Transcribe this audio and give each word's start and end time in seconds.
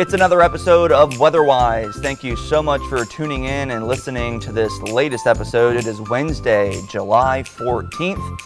It's 0.00 0.14
another 0.14 0.40
episode 0.40 0.92
of 0.92 1.18
Weatherwise. 1.18 1.94
Thank 1.96 2.24
you 2.24 2.34
so 2.34 2.62
much 2.62 2.80
for 2.88 3.04
tuning 3.04 3.44
in 3.44 3.70
and 3.70 3.86
listening 3.86 4.40
to 4.40 4.50
this 4.50 4.72
latest 4.80 5.26
episode. 5.26 5.76
It 5.76 5.86
is 5.86 6.00
Wednesday, 6.00 6.80
July 6.88 7.42
14th, 7.42 8.38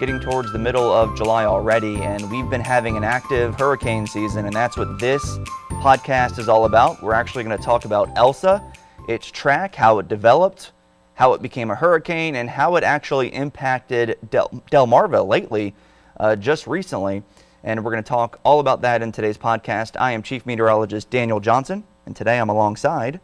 getting 0.00 0.18
towards 0.18 0.50
the 0.50 0.58
middle 0.58 0.90
of 0.90 1.16
July 1.16 1.44
already, 1.44 1.98
and 1.98 2.28
we've 2.32 2.50
been 2.50 2.60
having 2.60 2.96
an 2.96 3.04
active 3.04 3.54
hurricane 3.54 4.08
season, 4.08 4.46
and 4.46 4.56
that's 4.56 4.76
what 4.76 4.98
this 4.98 5.38
podcast 5.82 6.36
is 6.38 6.48
all 6.48 6.64
about. 6.64 7.00
We're 7.00 7.14
actually 7.14 7.44
going 7.44 7.56
to 7.56 7.62
talk 7.62 7.84
about 7.84 8.10
Elsa, 8.16 8.60
its 9.08 9.30
track, 9.30 9.76
how 9.76 10.00
it 10.00 10.08
developed, 10.08 10.72
how 11.18 11.32
it 11.32 11.42
became 11.42 11.68
a 11.70 11.74
hurricane, 11.74 12.36
and 12.36 12.48
how 12.48 12.76
it 12.76 12.84
actually 12.84 13.34
impacted 13.34 14.16
Del- 14.30 14.62
Delmarva 14.70 15.26
lately, 15.26 15.74
uh, 16.20 16.36
just 16.36 16.66
recently 16.68 17.22
and 17.64 17.84
we're 17.84 17.90
going 17.90 18.02
to 18.02 18.08
talk 18.08 18.38
all 18.44 18.60
about 18.60 18.82
that 18.82 19.02
in 19.02 19.10
today's 19.12 19.36
podcast. 19.36 19.96
I 20.00 20.12
am 20.12 20.22
Chief 20.22 20.46
Meteorologist 20.46 21.10
Daniel 21.10 21.40
Johnson, 21.40 21.84
and 22.06 22.14
today 22.14 22.38
I'm 22.38 22.48
alongside 22.48 23.20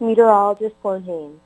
Meteorologist 0.00 0.74
Sloan 0.82 1.02
Haynes. 1.04 1.40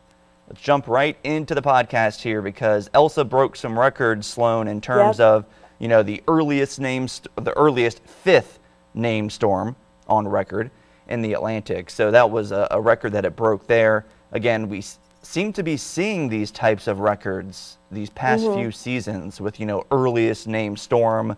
Let's 0.49 0.61
jump 0.61 0.89
right 0.89 1.17
into 1.25 1.55
the 1.55 1.63
podcast 1.63 2.23
here 2.23 2.43
because 2.43 2.91
Elsa 2.95 3.25
broke 3.25 3.55
some 3.55 3.79
records, 3.79 4.27
Sloan, 4.27 4.67
in 4.69 4.81
terms 4.81 5.19
Yep. 5.19 5.27
of 5.27 5.45
you 5.79 5.89
know 5.89 6.03
the 6.03 6.23
earliest 6.27 6.81
name, 6.81 7.07
st- 7.07 7.29
the 7.37 7.57
earliest 7.57 8.01
fifth 8.01 8.59
named 8.95 9.31
storm 9.33 9.77
on 10.09 10.27
record 10.27 10.71
in 11.09 11.23
the 11.23 11.35
Atlantic. 11.35 11.91
So 11.91 12.11
that 12.11 12.31
was 12.31 12.51
a, 12.51 12.67
a 12.71 12.81
record 12.81 13.13
that 13.13 13.25
it 13.25 13.37
broke 13.37 13.67
there. 13.67 14.07
Again, 14.33 14.69
we 14.69 14.83
seem 15.23 15.53
to 15.53 15.63
be 15.63 15.77
seeing 15.77 16.29
these 16.29 16.51
types 16.51 16.87
of 16.89 17.01
records 17.01 17.79
these 17.91 18.11
past 18.11 18.45
Mm-hmm. 18.45 18.55
few 18.55 18.71
seasons 18.73 19.41
with 19.41 19.61
you 19.61 19.67
know 19.67 19.85
earliest 19.91 20.47
named 20.49 20.79
storm 20.79 21.37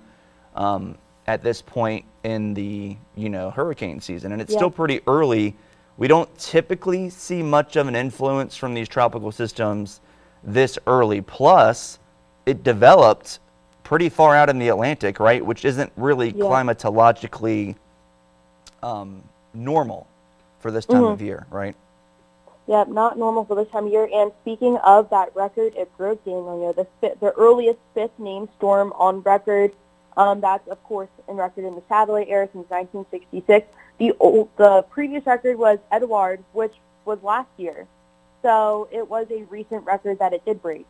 um, 0.57 0.97
at 1.27 1.43
this 1.43 1.61
point 1.63 2.05
in 2.25 2.55
the 2.55 2.97
you 3.17 3.29
know 3.29 3.51
hurricane 3.51 4.01
season, 4.01 4.33
and 4.33 4.41
it's 4.41 4.53
Yeah. 4.53 4.59
still 4.59 4.71
pretty 4.71 5.01
early. 5.07 5.55
We 5.97 6.09
don't 6.09 6.29
typically 6.39 7.09
see 7.11 7.43
much 7.43 7.77
of 7.77 7.87
an 7.87 7.95
influence 7.95 8.57
from 8.57 8.75
these 8.75 8.89
tropical 8.89 9.31
systems 9.31 10.01
this 10.43 10.79
early. 10.87 11.21
Plus, 11.21 11.99
it 12.47 12.63
developed 12.65 13.39
pretty 13.85 14.09
far 14.09 14.35
out 14.35 14.49
in 14.51 14.59
the 14.59 14.69
Atlantic, 14.69 15.21
right, 15.21 15.45
which 15.45 15.65
isn't 15.65 15.93
really 15.97 16.29
Yeah. 16.29 16.45
climatologically 16.45 17.77
um, 18.83 19.23
normal 19.53 20.07
for 20.59 20.71
this 20.71 20.85
time 20.87 21.05
of 21.05 21.21
year, 21.23 21.47
right? 21.51 21.77
Yep, 22.67 22.89
not 22.89 23.19
normal 23.19 23.45
for 23.45 23.55
this 23.57 23.69
time 23.69 23.87
of 23.87 23.93
year. 23.93 24.09
And 24.13 24.33
speaking 24.41 24.79
of 24.79 25.11
that 25.11 25.35
record, 25.37 25.75
it 25.77 25.95
broke 25.99 26.25
Daniel. 26.25 26.59
You 26.59 26.67
know, 26.67 26.73
the 26.73 26.87
fi- 27.01 27.15
the 27.21 27.33
earliest 27.33 27.79
fifth 27.93 28.19
named 28.19 28.49
storm 28.57 28.93
on 28.97 29.21
record. 29.21 29.73
Um, 30.17 30.41
that's 30.41 30.67
of 30.69 30.83
course 30.85 31.09
in 31.29 31.37
record 31.37 31.65
in 31.65 31.75
the 31.75 31.83
satellite 31.89 32.29
era 32.29 32.49
since 32.53 32.69
1966. 32.71 33.69
The 33.99 34.13
old, 34.19 34.49
the 34.57 34.83
previous 34.91 35.27
record 35.27 35.59
was 35.59 35.79
Edouard, 35.93 36.43
which 36.53 36.73
was 37.05 37.23
last 37.23 37.51
year. 37.59 37.87
So 38.43 38.89
it 38.91 39.09
was 39.09 39.27
a 39.31 39.43
recent 39.45 39.85
record 39.85 40.19
that 40.19 40.33
it 40.33 40.45
did 40.45 40.63
break. 40.63 40.87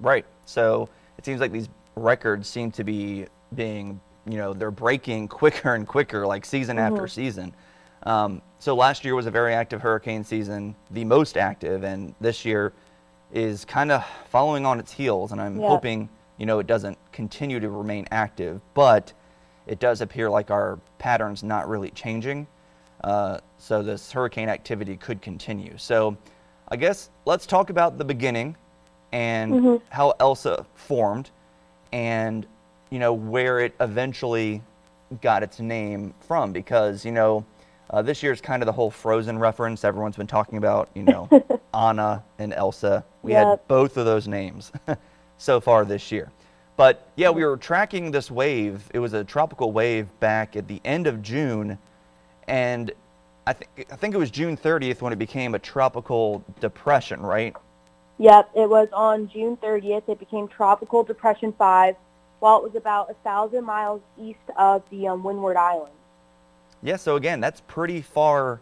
Right. 0.00 0.24
So 0.46 0.88
it 1.16 1.24
seems 1.24 1.40
like 1.40 1.52
these 1.52 1.68
records 1.96 2.48
seem 2.48 2.70
to 2.72 2.84
be 2.84 3.26
being, 3.54 4.00
you 4.26 4.36
know, 4.38 4.52
they're 4.52 4.70
breaking 4.70 5.28
quicker 5.40 5.74
and 5.74 5.86
quicker, 5.86 6.26
like 6.26 6.44
season 6.44 6.78
after 6.78 7.08
season. 7.08 7.54
Um, 8.04 8.42
so 8.58 8.74
last 8.74 9.04
year 9.04 9.14
was 9.14 9.26
a 9.26 9.30
very 9.30 9.54
active 9.54 9.80
hurricane 9.82 10.24
season, 10.24 10.74
the 10.90 11.04
most 11.04 11.36
active, 11.36 11.84
and 11.84 12.14
this 12.20 12.44
year 12.44 12.72
is 13.32 13.64
kind 13.64 13.92
of 13.92 14.04
following 14.30 14.64
on 14.66 14.80
its 14.80 14.92
heels. 14.92 15.32
And 15.32 15.40
I'm 15.40 15.60
Yeah. 15.60 15.68
hoping, 15.68 16.08
you 16.38 16.46
know, 16.46 16.58
it 16.58 16.66
doesn't 16.66 16.98
continue 17.12 17.60
to 17.60 17.68
remain 17.68 18.06
active, 18.10 18.60
but 18.74 19.12
it 19.66 19.78
does 19.78 20.00
appear 20.00 20.30
like 20.30 20.50
our 20.50 20.78
pattern's 20.98 21.42
not 21.42 21.68
really 21.68 21.90
changing. 21.90 22.46
Uh, 23.04 23.38
so 23.58 23.82
this 23.82 24.10
hurricane 24.10 24.48
activity 24.48 24.96
could 24.96 25.20
continue. 25.22 25.76
So 25.76 26.16
I 26.68 26.76
guess 26.76 27.10
let's 27.26 27.46
talk 27.46 27.70
about 27.70 27.98
the 27.98 28.04
beginning 28.04 28.56
and 29.12 29.80
how 29.90 30.14
Elsa 30.20 30.66
formed 30.74 31.30
and 31.92 32.46
you 32.90 32.98
know 32.98 33.12
where 33.12 33.60
it 33.60 33.74
eventually 33.80 34.62
got 35.22 35.42
its 35.42 35.60
name 35.60 36.12
from 36.20 36.52
because 36.52 37.04
you 37.06 37.12
know 37.12 37.44
uh, 37.90 38.02
this 38.02 38.22
year's 38.22 38.40
kind 38.40 38.62
of 38.62 38.66
the 38.66 38.72
whole 38.72 38.90
frozen 38.90 39.38
reference. 39.38 39.84
Everyone's 39.84 40.16
been 40.16 40.26
talking 40.26 40.58
about 40.58 40.88
you 40.94 41.02
know 41.02 41.28
anna 41.74 42.22
and 42.38 42.52
elsa. 42.52 43.04
We 43.22 43.32
had 43.32 43.60
both 43.68 43.96
of 43.96 44.04
those 44.04 44.28
names 44.28 44.72
so 45.38 45.60
far 45.60 45.84
this 45.84 46.10
year. 46.12 46.30
But 46.76 47.08
yeah 47.16 47.30
we 47.30 47.44
were 47.44 47.56
tracking 47.56 48.10
this 48.10 48.30
wave. 48.30 48.88
It 48.94 48.98
was 48.98 49.12
a 49.12 49.24
tropical 49.24 49.72
wave 49.72 50.08
back 50.20 50.56
at 50.56 50.68
the 50.68 50.80
end 50.84 51.06
of 51.06 51.22
june. 51.22 51.78
And 52.46 52.92
i 53.46 53.52
think 53.52 53.86
i 53.92 53.96
think 53.96 54.14
it 54.14 54.18
was 54.18 54.30
june 54.30 54.56
30th 54.56 55.00
when 55.00 55.12
it 55.12 55.18
became 55.18 55.54
a 55.54 55.58
tropical 55.58 56.44
depression 56.60 57.20
right? 57.20 57.54
Yep, 58.18 58.50
it 58.56 58.68
was 58.68 58.88
on 58.92 59.28
June 59.28 59.56
30th. 59.56 60.08
It 60.08 60.18
became 60.18 60.48
Tropical 60.48 61.04
Depression 61.04 61.54
5 61.56 61.94
while 62.40 62.58
it 62.58 62.64
was 62.64 62.74
about 62.74 63.10
a 63.10 63.14
thousand 63.14 63.64
miles 63.64 64.00
east 64.20 64.38
of 64.56 64.82
the 64.90 65.08
um, 65.08 65.22
Windward 65.22 65.56
Islands. 65.56 65.94
Yeah, 66.82 66.96
so 66.96 67.16
again, 67.16 67.40
that's 67.40 67.60
pretty 67.62 68.00
far 68.00 68.60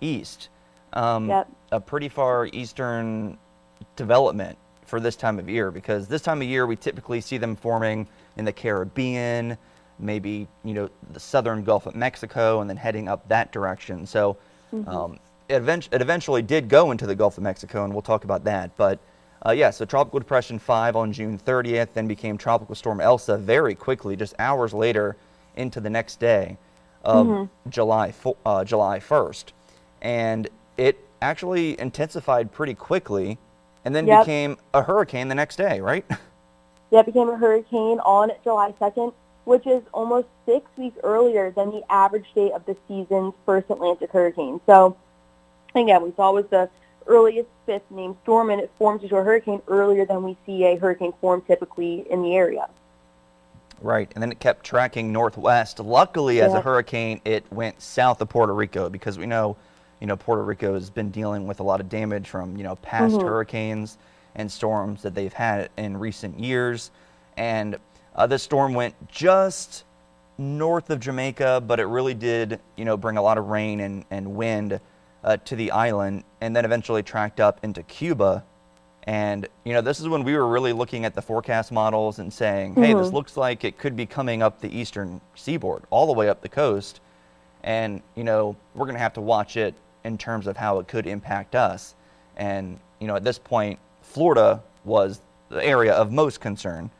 east. 0.00 0.48
Um, 0.92 1.28
Yep. 1.28 1.48
A 1.72 1.80
pretty 1.80 2.08
far 2.08 2.46
eastern 2.52 3.36
development 3.96 4.56
for 4.86 5.00
this 5.00 5.16
time 5.16 5.38
of 5.38 5.48
year 5.50 5.70
because 5.70 6.08
this 6.08 6.22
time 6.22 6.40
of 6.40 6.48
year 6.48 6.66
we 6.66 6.76
typically 6.76 7.20
see 7.20 7.36
them 7.36 7.54
forming 7.54 8.06
in 8.38 8.44
the 8.46 8.52
Caribbean, 8.52 9.58
maybe 9.98 10.48
you 10.64 10.72
know 10.72 10.88
the 11.12 11.20
southern 11.20 11.62
Gulf 11.62 11.86
of 11.86 11.94
Mexico, 11.94 12.60
and 12.62 12.70
then 12.70 12.76
heading 12.78 13.06
up 13.06 13.28
that 13.28 13.52
direction. 13.52 14.06
So 14.06 14.38
um, 14.86 15.18
it, 15.50 15.56
event- 15.56 15.90
it 15.92 16.00
eventually 16.00 16.40
did 16.40 16.68
go 16.70 16.90
into 16.90 17.06
the 17.06 17.14
Gulf 17.14 17.36
of 17.36 17.42
Mexico, 17.42 17.84
and 17.84 17.92
we'll 17.92 18.00
talk 18.02 18.24
about 18.24 18.44
that. 18.44 18.74
But 18.78 18.98
uh, 19.44 19.50
yeah, 19.50 19.68
so 19.70 19.84
Tropical 19.84 20.20
Depression 20.20 20.58
5 20.58 20.96
on 20.96 21.12
June 21.12 21.38
30th, 21.38 21.88
then 21.92 22.08
became 22.08 22.38
Tropical 22.38 22.74
Storm 22.74 23.00
Elsa 23.00 23.36
very 23.36 23.74
quickly, 23.74 24.16
just 24.16 24.34
hours 24.38 24.72
later 24.72 25.16
into 25.56 25.80
the 25.80 25.90
next 25.90 26.18
day 26.18 26.56
of 27.04 27.48
July 27.68 28.12
uh, 28.44 28.64
July 28.64 28.98
1st, 28.98 29.44
and 30.02 30.48
it 30.76 30.98
actually 31.20 31.78
intensified 31.80 32.52
pretty 32.52 32.74
quickly, 32.74 33.38
and 33.84 33.94
then 33.94 34.06
Yep. 34.06 34.20
became 34.20 34.56
a 34.74 34.82
hurricane 34.82 35.28
the 35.28 35.34
next 35.34 35.56
day, 35.56 35.80
right? 35.80 36.04
Yeah, 36.90 37.00
it 37.00 37.06
became 37.06 37.28
a 37.28 37.36
hurricane 37.36 38.00
on 38.00 38.30
July 38.42 38.72
2nd, 38.80 39.12
which 39.44 39.66
is 39.66 39.82
almost 39.92 40.26
six 40.46 40.64
weeks 40.78 40.96
earlier 41.02 41.50
than 41.50 41.70
the 41.70 41.82
average 41.92 42.24
date 42.34 42.52
of 42.52 42.64
the 42.64 42.74
season's 42.88 43.34
first 43.44 43.68
Atlantic 43.68 44.10
hurricane. 44.10 44.58
So, 44.64 44.96
again, 45.74 46.02
we 46.02 46.14
saw 46.16 46.30
it 46.30 46.34
was 46.34 46.46
the 46.50 46.70
earliest 47.06 47.50
fifth 47.66 47.90
named 47.90 48.16
storm, 48.22 48.48
and 48.48 48.58
it 48.58 48.70
formed 48.78 49.02
into 49.02 49.16
a 49.16 49.22
hurricane 49.22 49.60
earlier 49.68 50.06
than 50.06 50.22
we 50.22 50.34
see 50.46 50.64
a 50.64 50.76
hurricane 50.76 51.12
form 51.20 51.42
typically 51.46 52.10
in 52.10 52.22
the 52.22 52.34
area. 52.34 52.70
Right, 53.80 54.10
and 54.14 54.22
then 54.22 54.32
it 54.32 54.40
kept 54.40 54.64
tracking 54.64 55.12
northwest. 55.12 55.78
Luckily, 55.78 56.40
as 56.40 56.52
a 56.52 56.60
hurricane, 56.60 57.20
it 57.24 57.44
went 57.52 57.80
south 57.80 58.20
of 58.20 58.28
Puerto 58.28 58.52
Rico 58.52 58.88
because 58.88 59.18
we 59.18 59.26
know, 59.26 59.56
you 60.00 60.06
know, 60.08 60.16
Puerto 60.16 60.42
Rico 60.42 60.74
has 60.74 60.90
been 60.90 61.10
dealing 61.10 61.46
with 61.46 61.60
a 61.60 61.62
lot 61.62 61.80
of 61.80 61.88
damage 61.88 62.28
from 62.28 62.56
you 62.56 62.64
know 62.64 62.76
past 62.76 63.20
hurricanes 63.20 63.98
and 64.34 64.50
storms 64.50 65.02
that 65.02 65.14
they've 65.14 65.32
had 65.32 65.70
in 65.76 65.96
recent 65.96 66.38
years. 66.38 66.90
And 67.36 67.76
uh, 68.14 68.26
this 68.26 68.42
storm 68.42 68.74
went 68.74 68.94
just 69.08 69.84
north 70.38 70.90
of 70.90 71.00
Jamaica, 71.00 71.62
but 71.66 71.80
it 71.80 71.86
really 71.86 72.14
did, 72.14 72.60
you 72.76 72.84
know, 72.84 72.96
bring 72.96 73.16
a 73.16 73.22
lot 73.22 73.38
of 73.38 73.46
rain 73.46 73.80
and, 73.80 74.04
and 74.10 74.34
wind 74.34 74.80
uh, 75.24 75.36
to 75.44 75.56
the 75.56 75.70
island, 75.72 76.24
and 76.40 76.54
then 76.54 76.64
eventually 76.64 77.02
tracked 77.02 77.40
up 77.40 77.58
into 77.62 77.82
Cuba. 77.82 78.44
And 79.08 79.48
you 79.64 79.72
know, 79.72 79.80
this 79.80 80.00
is 80.00 80.08
when 80.08 80.22
we 80.22 80.36
were 80.36 80.46
really 80.46 80.74
looking 80.74 81.06
at 81.06 81.14
the 81.14 81.22
forecast 81.22 81.72
models 81.72 82.18
and 82.18 82.30
saying, 82.30 82.74
"Hey, 82.74 82.92
this 82.92 83.10
looks 83.10 83.38
like 83.38 83.64
it 83.64 83.78
could 83.78 83.96
be 83.96 84.04
coming 84.04 84.42
up 84.42 84.60
the 84.60 84.68
eastern 84.68 85.22
seaboard, 85.34 85.84
all 85.88 86.06
the 86.06 86.12
way 86.12 86.28
up 86.28 86.42
the 86.42 86.48
coast." 86.50 87.00
And 87.64 88.02
you 88.16 88.22
know, 88.22 88.54
we're 88.74 88.84
going 88.84 88.96
to 88.96 89.00
have 89.00 89.14
to 89.14 89.22
watch 89.22 89.56
it 89.56 89.74
in 90.04 90.18
terms 90.18 90.46
of 90.46 90.58
how 90.58 90.78
it 90.78 90.88
could 90.88 91.06
impact 91.06 91.54
us. 91.54 91.94
And 92.36 92.78
you 93.00 93.06
know, 93.06 93.16
at 93.16 93.24
this 93.24 93.38
point, 93.38 93.78
Florida 94.02 94.62
was 94.84 95.22
the 95.48 95.64
area 95.64 95.94
of 95.94 96.12
most 96.12 96.42
concern 96.42 96.90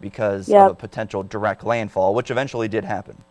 because 0.00 0.48
Yep. 0.48 0.62
of 0.64 0.72
a 0.72 0.74
potential 0.74 1.22
direct 1.22 1.64
landfall, 1.64 2.14
which 2.14 2.30
eventually 2.30 2.66
did 2.66 2.84
happen. 2.84 3.22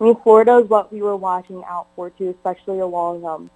I 0.00 0.04
mean, 0.04 0.14
Florida 0.22 0.58
is 0.58 0.68
what 0.70 0.92
we 0.92 1.02
were 1.02 1.16
watching 1.16 1.64
out 1.64 1.88
for 1.96 2.10
too, 2.10 2.28
especially 2.28 2.78
along 2.78 3.24
um, 3.24 3.50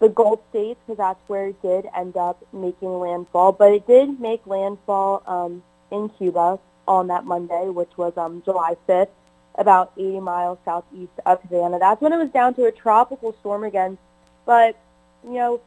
the 0.00 0.08
Gulf 0.08 0.40
states, 0.50 0.80
because 0.86 0.98
that's 0.98 1.28
where 1.28 1.48
it 1.48 1.62
did 1.62 1.86
end 1.96 2.16
up 2.16 2.44
making 2.52 2.98
landfall. 2.98 3.52
But 3.52 3.72
it 3.72 3.86
did 3.86 4.20
make 4.20 4.46
landfall 4.46 5.22
um, 5.26 5.62
in 5.90 6.08
Cuba 6.10 6.58
on 6.86 7.08
that 7.08 7.24
Monday, 7.24 7.68
which 7.68 7.90
was 7.96 8.16
um, 8.16 8.42
July 8.44 8.76
5th, 8.88 9.08
about 9.56 9.92
80 9.96 10.20
miles 10.20 10.58
southeast 10.64 11.12
of 11.26 11.42
Havana. 11.42 11.78
That's 11.78 12.00
when 12.00 12.12
it 12.12 12.18
was 12.18 12.30
down 12.30 12.54
to 12.54 12.64
a 12.64 12.72
tropical 12.72 13.34
storm 13.40 13.64
again. 13.64 13.98
But, 14.46 14.76
you 15.24 15.34
know, 15.34 15.60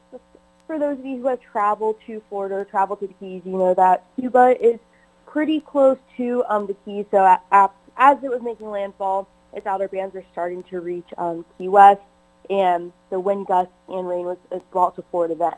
for 0.65 0.79
those 0.79 0.97
of 0.97 1.05
you 1.05 1.17
who 1.17 1.27
have 1.27 1.41
traveled 1.41 1.97
to 2.07 2.21
Florida 2.29 2.55
or 2.55 2.65
traveled 2.65 3.01
to 3.01 3.07
the 3.07 3.13
Keys, 3.15 3.41
you 3.45 3.57
know 3.57 3.73
that 3.73 4.05
Cuba 4.17 4.55
is 4.59 4.79
pretty 5.25 5.59
close 5.59 5.97
to 6.17 6.43
um, 6.47 6.65
the 6.65 6.75
Keys. 6.85 7.05
So 7.11 7.25
at, 7.25 7.43
at, 7.51 7.71
as 7.97 8.23
it 8.23 8.29
was 8.29 8.41
making 8.41 8.69
landfall, 8.69 9.27
its 9.53 9.67
outer 9.67 9.89
bands 9.89 10.15
were 10.15 10.23
starting 10.31 10.63
to 10.63 10.79
reach 10.79 11.07
um, 11.17 11.45
Key 11.57 11.67
West, 11.67 12.01
and 12.49 12.91
the 13.09 13.19
wind 13.19 13.47
gusts 13.47 13.73
and 13.87 14.07
rain 14.07 14.25
was, 14.25 14.37
was 14.49 14.61
brought 14.71 14.95
to 14.95 15.03
Florida 15.03 15.35
then. 15.35 15.53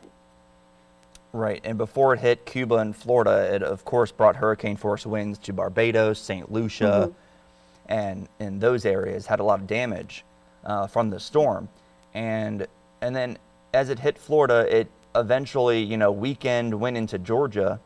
Right, 1.32 1.60
and 1.64 1.76
before 1.76 2.14
it 2.14 2.20
hit 2.20 2.46
Cuba 2.46 2.76
and 2.76 2.94
Florida, 2.94 3.52
it 3.52 3.62
of 3.62 3.84
course 3.84 4.12
brought 4.12 4.36
hurricane 4.36 4.76
force 4.76 5.04
winds 5.04 5.38
to 5.40 5.52
Barbados, 5.52 6.20
St. 6.20 6.50
Lucia, 6.52 7.10
mm-hmm. 7.10 7.92
and 7.92 8.28
in 8.38 8.60
those 8.60 8.84
areas 8.84 9.26
had 9.26 9.40
a 9.40 9.42
lot 9.42 9.58
of 9.58 9.66
damage 9.66 10.24
uh, 10.64 10.86
from 10.86 11.10
the 11.10 11.18
storm. 11.18 11.68
And 12.14 12.66
and 13.00 13.16
then 13.16 13.38
as 13.72 13.90
it 13.90 13.98
hit 13.98 14.16
Florida, 14.16 14.64
it 14.74 14.88
eventually, 15.16 15.82
you 15.82 15.96
know, 15.96 16.12
weekend 16.12 16.78
went 16.78 16.96
into 16.96 17.18
Georgia, 17.18 17.80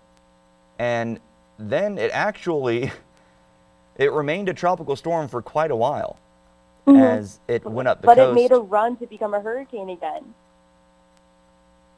and 0.78 1.18
then 1.58 1.96
it 1.96 2.10
actually 2.12 2.92
it 3.96 4.12
remained 4.12 4.50
a 4.50 4.54
tropical 4.54 4.94
storm 4.94 5.26
for 5.26 5.40
quite 5.40 5.70
a 5.70 5.76
while 5.76 6.18
mm-hmm. 6.88 7.02
as 7.02 7.40
it 7.48 7.64
went 7.64 7.88
up 7.88 8.00
the 8.00 8.06
but 8.06 8.16
coast. 8.16 8.34
But 8.34 8.38
it 8.38 8.42
made 8.42 8.52
a 8.52 8.60
run 8.60 8.96
to 8.96 9.06
become 9.06 9.34
a 9.34 9.40
hurricane 9.40 9.90
again. 9.90 10.34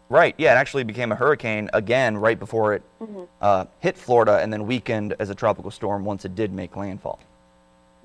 Right. 0.08 0.34
Yeah, 0.38 0.54
it 0.54 0.56
actually 0.56 0.82
became 0.82 1.12
a 1.12 1.14
hurricane 1.14 1.70
again 1.72 2.16
right 2.16 2.38
before 2.38 2.74
it 2.74 2.82
mm-hmm. 3.00 3.22
uh, 3.40 3.66
hit 3.78 3.96
Florida, 3.96 4.38
and 4.38 4.52
then 4.52 4.66
weakened 4.66 5.14
as 5.20 5.30
a 5.30 5.34
tropical 5.34 5.70
storm 5.70 6.04
once 6.04 6.24
it 6.24 6.34
did 6.34 6.52
make 6.52 6.74
landfall. 6.76 7.20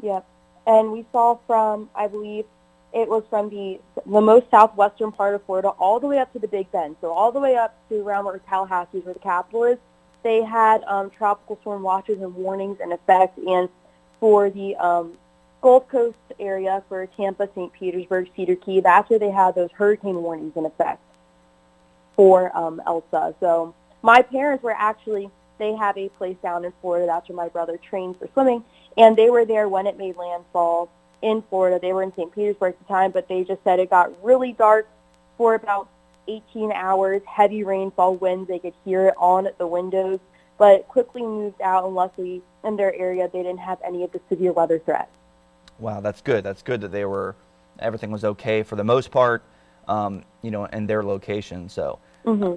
Yep. 0.03 0.25
And 0.67 0.91
we 0.91 1.05
saw 1.11 1.39
from, 1.47 1.89
I 1.95 2.07
believe, 2.07 2.45
it 2.93 3.09
was 3.09 3.23
from 3.29 3.49
the 3.49 3.79
the 4.05 4.21
most 4.21 4.49
southwestern 4.49 5.11
part 5.11 5.35
of 5.35 5.43
Florida 5.45 5.69
all 5.69 5.99
the 5.99 6.07
way 6.07 6.19
up 6.19 6.31
to 6.33 6.39
the 6.39 6.47
Big 6.47 6.71
Bend. 6.71 6.95
So 7.01 7.11
all 7.11 7.31
the 7.31 7.39
way 7.39 7.55
up 7.57 7.75
to 7.89 7.99
around 7.99 8.25
where 8.25 8.37
Tallahassee, 8.37 8.99
where 8.99 9.13
the 9.13 9.19
capital 9.19 9.63
is, 9.65 9.77
they 10.23 10.43
had 10.43 10.83
um, 10.85 11.09
tropical 11.09 11.57
storm 11.61 11.81
watches 11.81 12.21
and 12.21 12.33
warnings 12.35 12.79
in 12.79 12.91
effect. 12.91 13.37
And 13.39 13.67
for 14.19 14.49
the 14.49 14.75
um, 14.77 15.17
Gulf 15.65 15.87
Coast 15.87 16.15
area, 16.39 16.83
for 16.87 17.07
Tampa, 17.07 17.49
St. 17.55 17.73
Petersburg, 17.73 18.29
Cedar 18.35 18.55
Key, 18.55 18.81
that's 18.81 19.09
where 19.09 19.17
they 19.17 19.31
had 19.31 19.55
those 19.55 19.71
hurricane 19.71 20.21
warnings 20.21 20.55
in 20.55 20.63
effect 20.63 21.01
for 22.15 22.55
um, 22.55 22.79
Elsa. 22.85 23.33
So 23.39 23.73
my 24.03 24.21
parents 24.21 24.63
were 24.63 24.75
actually, 24.77 25.27
they 25.57 25.73
have 25.73 25.97
a 25.97 26.09
place 26.09 26.37
down 26.43 26.65
in 26.65 26.73
Florida. 26.81 27.07
That's 27.07 27.27
where 27.27 27.35
my 27.35 27.47
brother 27.47 27.77
trained 27.77 28.19
for 28.19 28.29
swimming. 28.33 28.63
And 28.95 29.17
they 29.17 29.31
were 29.31 29.43
there 29.43 29.67
when 29.67 29.87
it 29.87 29.97
made 29.97 30.17
landfall 30.17 30.87
in 31.23 31.41
Florida. 31.49 31.79
They 31.81 31.93
were 31.93 32.03
in 32.03 32.13
St. 32.13 32.31
Petersburg 32.31 32.75
at 32.75 32.79
the 32.79 32.85
time, 32.85 33.09
but 33.09 33.27
they 33.27 33.43
just 33.43 33.63
said 33.63 33.79
it 33.79 33.89
got 33.89 34.23
really 34.23 34.51
dark 34.51 34.87
for 35.35 35.55
about 35.55 35.89
18 36.27 36.73
hours, 36.73 37.23
heavy 37.25 37.63
rainfall 37.63 38.17
winds. 38.17 38.47
They 38.47 38.59
could 38.59 38.75
hear 38.85 39.07
it 39.07 39.15
on 39.17 39.47
the 39.57 39.65
windows, 39.65 40.19
but 40.59 40.87
quickly 40.87 41.23
moved 41.23 41.59
out. 41.59 41.85
And 41.85 41.95
luckily, 41.95 42.43
in 42.63 42.75
their 42.75 42.93
area, 42.93 43.27
they 43.33 43.41
didn't 43.41 43.61
have 43.61 43.79
any 43.83 44.03
of 44.03 44.11
the 44.11 44.21
severe 44.29 44.51
weather 44.51 44.77
threats. 44.77 45.09
Wow, 45.79 46.01
that's 46.01 46.21
good. 46.21 46.43
That's 46.43 46.61
good 46.61 46.81
that 46.81 46.91
they 46.91 47.05
were, 47.05 47.35
everything 47.79 48.11
was 48.11 48.23
okay 48.23 48.63
for 48.63 48.75
the 48.75 48.83
most 48.83 49.11
part 49.11 49.43
um, 49.87 50.23
you 50.41 50.51
know, 50.51 50.65
in 50.65 50.87
their 50.87 51.03
location. 51.03 51.69
So, 51.69 51.99
mm-hmm. 52.25 52.55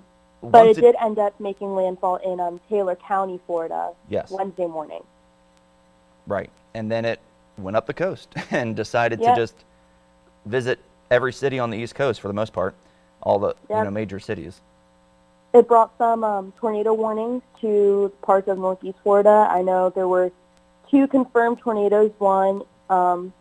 but 0.48 0.66
it, 0.66 0.78
it, 0.78 0.80
did 0.80 0.96
end 1.00 1.18
up 1.18 1.38
making 1.40 1.74
landfall 1.74 2.16
in 2.16 2.40
um, 2.40 2.60
Taylor 2.68 2.96
County, 2.96 3.40
Florida, 3.46 3.90
yes. 4.08 4.30
Wednesday 4.30 4.66
morning. 4.66 5.02
Right, 6.26 6.50
and 6.74 6.90
then 6.90 7.04
it 7.04 7.20
went 7.56 7.76
up 7.76 7.86
the 7.86 7.94
coast 7.94 8.34
and 8.50 8.76
decided 8.76 9.20
yep. 9.20 9.34
to 9.34 9.40
just 9.40 9.54
visit 10.46 10.78
every 11.10 11.32
city 11.32 11.58
on 11.58 11.70
the 11.70 11.78
East 11.78 11.94
Coast 11.94 12.20
for 12.20 12.28
the 12.28 12.34
most 12.34 12.52
part, 12.52 12.74
all 13.22 13.38
the 13.38 13.54
yep. 13.68 13.78
you 13.78 13.84
know 13.84 13.90
major 13.90 14.20
cities. 14.20 14.60
It 15.54 15.66
brought 15.66 15.96
some 15.96 16.24
um, 16.24 16.52
tornado 16.58 16.92
warnings 16.92 17.42
to 17.62 18.12
parts 18.20 18.48
of 18.48 18.58
Northeast 18.58 18.98
Florida. 19.02 19.48
I 19.50 19.62
know 19.62 19.88
there 19.88 20.06
were 20.06 20.30
two 20.90 21.06
confirmed 21.06 21.58
tornadoes. 21.60 22.12
One 22.18 22.62
um, 22.90 23.32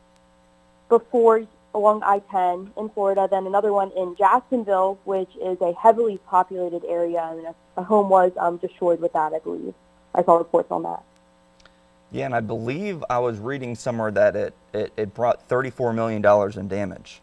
before 0.90 1.48
along 1.74 2.02
I-10 2.04 2.72
in 2.78 2.90
Florida, 2.90 3.28
then 3.30 3.46
another 3.46 3.72
one 3.72 3.92
in 3.92 4.16
Jacksonville, 4.16 4.98
which 5.06 5.30
is 5.42 5.60
a 5.62 5.74
heavily 5.74 6.18
populated 6.28 6.84
area, 6.86 7.24
and 7.32 7.56
a 7.78 7.84
home 7.84 8.10
was 8.10 8.32
um, 8.38 8.58
destroyed 8.58 9.00
with 9.00 9.14
that, 9.14 9.34
I 9.34 9.40
believe. 9.40 9.74
I 10.16 10.24
saw 10.24 10.38
reports 10.38 10.72
on 10.72 10.84
that. 10.84 11.04
Yeah, 12.12 12.26
and 12.26 12.34
I 12.34 12.40
believe 12.40 13.04
I 13.10 13.20
was 13.20 13.38
reading 13.38 13.76
somewhere 13.76 14.12
that 14.12 14.36
it, 14.36 14.54
it, 14.74 14.94
it 14.98 15.14
brought 15.14 15.48
$34 15.48 15.94
million 15.94 16.26
in 16.60 16.68
damage. 16.68 17.22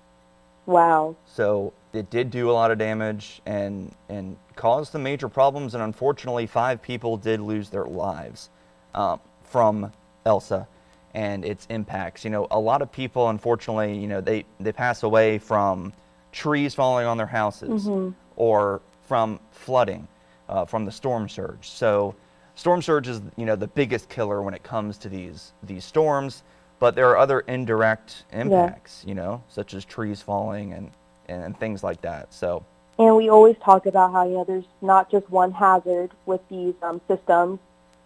Wow. 0.67 1.17
So 1.27 1.73
it 1.93 2.11
did 2.11 2.31
do 2.31 2.51
a 2.51 2.53
lot 2.53 2.71
of 2.71 2.79
damage 2.79 3.41
and, 3.47 3.93
and 4.09 4.37
caused 4.57 4.93
some 4.93 5.03
major 5.03 5.29
problems, 5.29 5.75
and 5.75 5.83
unfortunately, 5.83 6.47
five 6.47 6.81
people 6.81 7.17
did 7.17 7.41
lose 7.41 7.71
their 7.71 7.87
lives 7.87 8.51
um, 8.95 9.21
from 9.43 9.91
Elsa 10.25 10.69
and 11.15 11.45
its 11.45 11.67
impacts. 11.71 12.25
You 12.25 12.31
know, 12.31 12.47
a 12.51 12.59
lot 12.59 12.83
of 12.83 12.91
people, 12.91 13.29
unfortunately, 13.29 13.97
you 13.97 14.09
know, 14.09 14.21
they, 14.21 14.45
they 14.61 14.73
pass 14.73 15.03
away 15.05 15.39
from 15.39 15.93
trees 16.33 16.75
falling 16.75 17.07
on 17.07 17.17
their 17.17 17.27
houses 17.27 17.87
mm-hmm. 17.87 18.11
or 18.37 18.83
from 19.07 19.39
flooding 19.53 20.09
uh, 20.49 20.65
from 20.65 20.85
the 20.85 20.93
storm 20.93 21.29
surge. 21.29 21.71
So, 21.71 22.15
storm 22.57 22.83
surge 22.83 23.09
is, 23.09 23.23
you 23.37 23.47
know, 23.47 23.57
the 23.57 23.69
biggest 23.69 24.09
killer 24.09 24.43
when 24.43 24.55
it 24.55 24.63
comes 24.63 24.99
to 24.99 25.09
these 25.09 25.53
these 25.63 25.85
storms. 25.85 26.43
But 26.81 26.97
there 26.97 27.09
are 27.11 27.17
other 27.17 27.41
indirect 27.41 28.25
impacts, 28.33 29.03
yeah. 29.05 29.09
you 29.09 29.15
know, 29.15 29.43
such 29.49 29.75
as 29.75 29.85
trees 29.85 30.21
falling 30.21 30.73
and, 30.73 30.91
and 31.29 31.59
things 31.59 31.83
like 31.83 32.01
that. 32.03 32.35
So. 32.35 32.65
And 32.99 33.17
we 33.17 33.29
always 33.29 33.57
talk 33.65 33.87
about 33.87 34.13
how 34.13 34.25
you 34.27 34.35
know 34.35 34.45
there's 34.45 34.67
not 34.83 35.11
just 35.11 35.29
one 35.31 35.53
hazard 35.53 36.11
with 36.27 36.41
these 36.49 36.75
um, 36.83 37.01
systems 37.09 37.59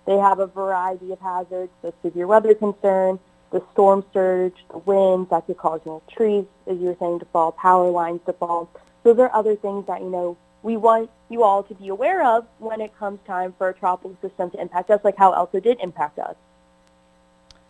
they 0.08 0.16
have 0.16 0.38
a 0.38 0.46
variety 0.46 1.12
of 1.12 1.20
hazards, 1.20 1.70
the 1.82 1.92
severe 2.02 2.26
weather 2.26 2.54
concern, 2.54 3.18
the 3.52 3.62
storm 3.72 4.02
surge, 4.14 4.54
the 4.70 4.78
winds 4.78 5.28
that 5.28 5.44
could 5.46 5.58
cause 5.58 5.82
you 5.84 5.92
know, 5.92 6.02
trees, 6.10 6.46
as 6.66 6.78
you 6.78 6.86
were 6.86 6.96
saying, 6.98 7.18
to 7.18 7.26
fall, 7.26 7.52
power 7.52 7.90
lines 7.90 8.20
to 8.24 8.32
fall. 8.32 8.70
So 9.04 9.12
there 9.12 9.26
are 9.26 9.38
other 9.38 9.54
things 9.54 9.86
that, 9.86 10.00
you 10.00 10.08
know, 10.08 10.38
we 10.62 10.78
want 10.78 11.10
you 11.28 11.42
all 11.42 11.62
to 11.62 11.74
be 11.74 11.88
aware 11.88 12.24
of 12.24 12.46
when 12.58 12.80
it 12.80 12.98
comes 12.98 13.18
time 13.26 13.54
for 13.58 13.68
a 13.68 13.74
tropical 13.74 14.16
system 14.22 14.50
to 14.52 14.58
impact 14.58 14.88
us, 14.88 15.00
like 15.04 15.16
how 15.18 15.32
Elsa 15.32 15.60
did 15.60 15.78
impact 15.80 16.18
us. 16.18 16.36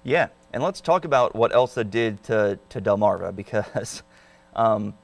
Yeah, 0.04 0.28
and 0.52 0.62
let's 0.62 0.80
talk 0.80 1.04
about 1.04 1.34
what 1.34 1.52
Elsa 1.52 1.82
did 1.82 2.22
to, 2.24 2.56
to 2.68 2.80
Delmarva 2.80 3.34
because 3.34 4.04
um, 4.54 4.94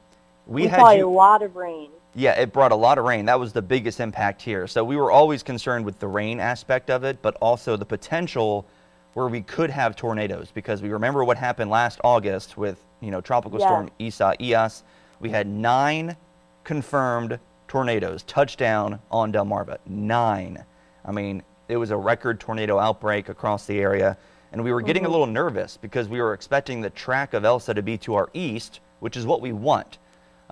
we, 0.47 0.63
we 0.63 0.69
had 0.69 0.93
you, 0.93 1.09
a 1.09 1.11
lot 1.11 1.43
of 1.43 1.57
rain. 1.57 1.91
Yeah, 2.17 2.33
it 2.41 2.53
brought 2.53 2.71
a 2.71 2.77
lot 2.77 2.99
of 2.99 3.05
rain. 3.05 3.25
That 3.25 3.41
was 3.41 3.53
the 3.53 3.63
biggest 3.63 3.99
impact 3.99 4.41
here. 4.41 4.69
So 4.69 4.85
we 4.85 4.97
were 4.97 5.11
always 5.11 5.43
concerned 5.43 5.85
with 5.85 5.99
the 5.99 6.07
rain 6.07 6.39
aspect 6.39 6.89
of 6.89 7.03
it, 7.03 7.21
but 7.23 7.37
also 7.41 7.77
the 7.77 7.85
potential 7.85 8.67
where 9.15 9.27
we 9.27 9.43
could 9.43 9.71
have 9.71 9.97
tornadoes 9.97 10.51
because 10.53 10.81
we 10.81 10.91
remember 10.91 11.25
what 11.25 11.37
happened 11.37 11.71
last 11.71 12.01
August 12.05 12.57
with, 12.57 12.79
you 13.01 13.11
know, 13.11 13.21
tropical 13.21 13.59
yeah. 13.59 13.67
storm 13.67 13.91
Isaias. 14.01 14.85
We 15.19 15.31
had 15.31 15.49
nine 15.49 16.17
confirmed 16.63 17.39
tornadoes 17.67 18.23
touchdown 18.25 19.01
on 19.11 19.33
Delmarva. 19.33 19.79
Nine. 19.87 20.65
I 21.05 21.11
mean, 21.11 21.43
it 21.69 21.77
was 21.77 21.91
a 21.91 21.97
record 21.97 22.39
tornado 22.39 22.79
outbreak 22.79 23.29
across 23.29 23.67
the 23.67 23.81
area, 23.81 24.17
and 24.53 24.63
we 24.63 24.73
were 24.73 24.83
getting 24.83 25.03
mm-hmm. 25.03 25.11
a 25.11 25.13
little 25.13 25.27
nervous 25.27 25.77
because 25.77 26.09
we 26.09 26.21
were 26.21 26.33
expecting 26.33 26.81
the 26.81 26.91
track 26.91 27.35
of 27.35 27.45
Elsa 27.45 27.75
to 27.75 27.83
be 27.83 27.99
to 27.99 28.15
our 28.15 28.31
east, 28.35 28.81
which 29.01 29.17
is 29.17 29.27
what 29.27 29.41
we 29.41 29.53
want 29.53 29.99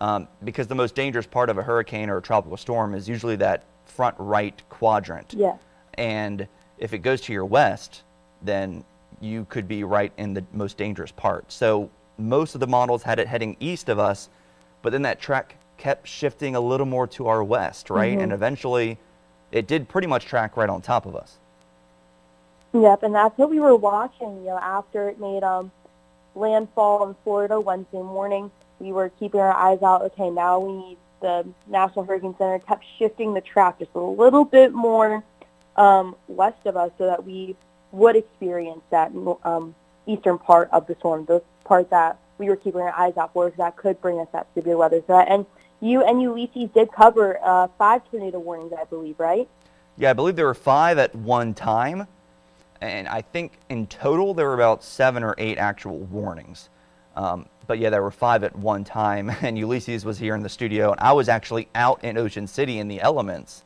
um, 0.02 0.26
because 0.42 0.66
the 0.66 0.74
most 0.74 0.96
dangerous 0.96 1.26
part 1.26 1.48
of 1.48 1.58
a 1.58 1.62
hurricane 1.62 2.10
or 2.10 2.16
a 2.16 2.22
tropical 2.22 2.56
storm 2.56 2.92
is 2.92 3.08
usually 3.08 3.36
that 3.36 3.62
front 3.86 4.16
right 4.18 4.60
quadrant. 4.68 5.32
Yeah. 5.32 5.56
And 5.94 6.48
if 6.78 6.92
it 6.92 6.98
goes 6.98 7.20
to 7.22 7.32
your 7.32 7.44
west, 7.44 8.02
then 8.42 8.84
you 9.20 9.46
could 9.48 9.68
be 9.68 9.84
right 9.84 10.12
in 10.16 10.34
the 10.34 10.44
most 10.52 10.76
dangerous 10.76 11.12
part. 11.12 11.52
So 11.52 11.88
most 12.18 12.54
of 12.56 12.60
the 12.60 12.66
models 12.66 13.04
had 13.04 13.20
it 13.20 13.28
heading 13.28 13.56
east 13.60 13.88
of 13.88 14.00
us, 14.00 14.28
but 14.82 14.90
then 14.90 15.02
that 15.02 15.20
track 15.20 15.54
kept 15.78 16.08
shifting 16.08 16.56
a 16.56 16.60
little 16.60 16.86
more 16.86 17.06
to 17.06 17.28
our 17.28 17.44
west, 17.44 17.88
right? 17.88 18.14
Mm-hmm. 18.14 18.22
And 18.22 18.32
eventually 18.32 18.98
it 19.52 19.68
did 19.68 19.88
pretty 19.88 20.08
much 20.08 20.24
track 20.24 20.56
right 20.56 20.68
on 20.68 20.82
top 20.82 21.06
of 21.06 21.14
us. 21.14 21.38
Yep, 22.74 23.04
and 23.04 23.14
that's 23.14 23.38
what 23.38 23.50
we 23.50 23.60
were 23.60 23.76
watching, 23.76 24.38
you 24.38 24.46
know, 24.46 24.58
after 24.58 25.08
it 25.08 25.20
made 25.20 25.44
um, 25.44 25.70
landfall 26.34 27.08
in 27.08 27.14
Florida 27.22 27.60
Wednesday 27.60 28.02
morning 28.02 28.50
we 28.78 28.92
were 28.92 29.10
keeping 29.18 29.40
our 29.40 29.52
eyes 29.52 29.82
out. 29.82 30.02
Okay, 30.02 30.30
now 30.30 30.58
we 30.58 30.72
need 30.72 30.98
the 31.20 31.46
National 31.68 32.04
Hurricane 32.04 32.34
Center 32.36 32.58
kept 32.58 32.84
shifting 32.98 33.32
the 33.32 33.40
track 33.40 33.78
just 33.78 33.90
a 33.94 34.00
little 34.00 34.44
bit 34.44 34.72
more 34.72 35.22
um, 35.76 36.16
west 36.28 36.66
of 36.66 36.76
us 36.76 36.90
so 36.98 37.06
that 37.06 37.24
we 37.24 37.56
would 37.92 38.16
experience 38.16 38.82
that 38.90 39.12
um, 39.44 39.74
eastern 40.06 40.38
part 40.38 40.68
of 40.72 40.86
the 40.86 40.94
storm, 40.96 41.24
the 41.26 41.42
part 41.64 41.90
that 41.90 42.18
we 42.38 42.48
were 42.48 42.56
keeping 42.56 42.80
our 42.80 42.92
eyes 42.92 43.16
out 43.16 43.32
for, 43.32 43.46
because 43.46 43.58
that 43.58 43.76
could 43.76 44.00
bring 44.00 44.18
us 44.18 44.26
that 44.32 44.46
severe 44.54 44.76
weather 44.76 45.00
threat. 45.00 45.28
And 45.30 45.46
you 45.80 46.04
and 46.04 46.20
Ulysses 46.20 46.70
did 46.74 46.90
cover 46.92 47.38
uh, 47.42 47.68
five 47.78 48.02
tornado 48.10 48.38
warnings, 48.38 48.72
I 48.78 48.84
believe, 48.84 49.18
right? 49.18 49.48
Yeah, 49.96 50.10
I 50.10 50.12
believe 50.12 50.36
there 50.36 50.46
were 50.46 50.54
five 50.54 50.98
at 50.98 51.14
one 51.14 51.54
time. 51.54 52.06
And 52.80 53.06
I 53.06 53.22
think 53.22 53.52
in 53.68 53.86
total 53.86 54.34
there 54.34 54.46
were 54.46 54.54
about 54.54 54.82
seven 54.82 55.22
or 55.22 55.36
eight 55.38 55.56
actual 55.58 55.98
warnings. 55.98 56.68
Um, 57.14 57.46
but 57.66 57.78
yeah, 57.78 57.90
there 57.90 58.02
were 58.02 58.10
five 58.10 58.44
at 58.44 58.54
one 58.56 58.84
time, 58.84 59.30
and 59.42 59.58
Ulysses 59.58 60.04
was 60.04 60.18
here 60.18 60.34
in 60.34 60.42
the 60.42 60.48
studio, 60.48 60.92
and 60.92 61.00
I 61.00 61.12
was 61.12 61.28
actually 61.28 61.68
out 61.74 62.02
in 62.04 62.16
Ocean 62.16 62.46
City 62.46 62.78
in 62.78 62.88
the 62.88 63.00
elements, 63.00 63.64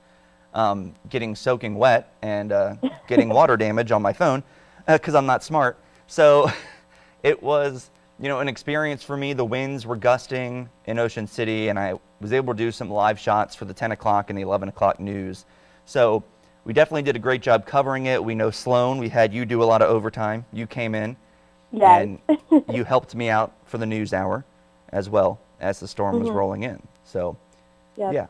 um, 0.54 0.94
getting 1.08 1.34
soaking 1.34 1.74
wet 1.74 2.14
and 2.22 2.52
uh, 2.52 2.76
getting 3.08 3.28
water 3.28 3.56
damage 3.56 3.92
on 3.92 4.02
my 4.02 4.12
phone 4.12 4.42
because 4.86 5.14
I'm 5.14 5.26
not 5.26 5.42
smart. 5.42 5.78
So 6.06 6.50
it 7.22 7.42
was, 7.42 7.90
you 8.18 8.28
know, 8.28 8.40
an 8.40 8.48
experience 8.48 9.02
for 9.02 9.16
me. 9.16 9.32
The 9.32 9.44
winds 9.44 9.86
were 9.86 9.96
gusting 9.96 10.68
in 10.86 10.98
Ocean 10.98 11.26
City, 11.26 11.68
and 11.68 11.78
I 11.78 11.94
was 12.20 12.32
able 12.32 12.54
to 12.54 12.58
do 12.58 12.70
some 12.70 12.90
live 12.90 13.18
shots 13.18 13.54
for 13.54 13.64
the 13.64 13.74
10 13.74 13.92
o'clock 13.92 14.30
and 14.30 14.38
the 14.38 14.42
11 14.42 14.68
o'clock 14.68 15.00
news. 15.00 15.44
So 15.84 16.24
we 16.64 16.72
definitely 16.72 17.02
did 17.02 17.16
a 17.16 17.20
great 17.20 17.42
job 17.42 17.66
covering 17.66 18.06
it. 18.06 18.22
We 18.22 18.34
know 18.34 18.50
Sloan. 18.50 18.98
We 18.98 19.08
had 19.08 19.32
you 19.32 19.44
do 19.44 19.62
a 19.62 19.64
lot 19.64 19.82
of 19.82 19.90
overtime. 19.90 20.44
You 20.52 20.66
came 20.66 20.94
in. 20.94 21.16
Yes. 21.76 22.08
And 22.50 22.64
you 22.74 22.84
helped 22.84 23.14
me 23.14 23.28
out 23.28 23.52
for 23.66 23.78
the 23.78 23.86
news 23.86 24.12
hour 24.12 24.44
as 24.90 25.10
well 25.10 25.38
as 25.60 25.78
the 25.80 25.86
storm 25.88 26.20
was 26.20 26.28
Mhm. 26.30 26.34
rolling 26.34 26.62
in. 26.62 26.82
So, 27.04 27.36
Yep. 27.96 28.12
yeah. 28.12 28.26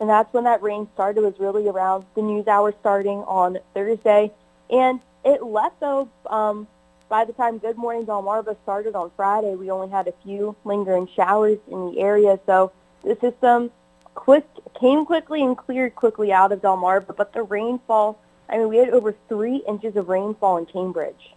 and 0.00 0.10
that's 0.10 0.32
when 0.34 0.44
that 0.44 0.62
rain 0.62 0.88
started. 0.94 1.22
Was 1.22 1.38
really 1.38 1.68
around 1.68 2.04
the 2.14 2.22
news 2.22 2.48
hour 2.48 2.72
starting 2.80 3.22
on 3.24 3.58
Thursday, 3.72 4.32
and 4.68 5.00
it 5.24 5.42
left 5.44 5.78
though. 5.80 6.08
Um, 6.26 6.66
by 7.08 7.24
the 7.24 7.32
time 7.32 7.58
Good 7.58 7.76
Morning 7.76 8.04
Delmarva 8.04 8.56
started 8.64 8.96
on 8.96 9.10
Friday, 9.16 9.54
we 9.54 9.70
only 9.70 9.88
had 9.88 10.08
a 10.08 10.12
few 10.24 10.56
lingering 10.64 11.06
showers 11.14 11.58
in 11.68 11.92
the 11.92 12.00
area. 12.00 12.38
So 12.46 12.72
the 13.04 13.16
system 13.16 13.70
quick 14.14 14.44
came 14.74 15.04
quickly 15.06 15.42
and 15.42 15.56
cleared 15.56 15.94
quickly 15.94 16.32
out 16.32 16.50
of 16.52 16.60
Delmarva, 16.62 17.14
but 17.16 17.32
the 17.32 17.42
rainfall. 17.42 18.18
I 18.48 18.58
mean, 18.58 18.68
we 18.68 18.78
had 18.78 18.90
over 18.90 19.14
three 19.28 19.56
inches 19.68 19.94
of 19.96 20.08
rainfall 20.08 20.56
in 20.58 20.66
Cambridge. 20.66 21.34